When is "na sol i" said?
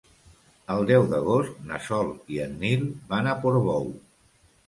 1.73-2.41